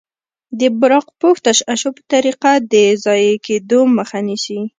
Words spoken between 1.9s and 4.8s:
په طریقه د ضایع کیدو مخه نیسي.